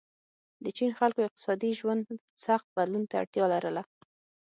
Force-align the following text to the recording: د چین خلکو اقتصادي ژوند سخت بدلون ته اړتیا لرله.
د 0.63 0.65
چین 0.77 0.91
خلکو 0.99 1.25
اقتصادي 1.27 1.71
ژوند 1.79 2.01
سخت 2.45 2.67
بدلون 2.77 3.03
ته 3.09 3.13
اړتیا 3.21 3.45
لرله. 3.53 3.81